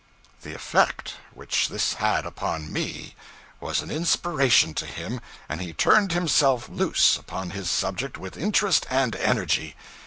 [0.41, 3.13] The effect which this had upon me
[3.59, 8.87] was an inspiration to him, and he turned himself loose upon his subject with interest
[8.89, 9.75] and energy.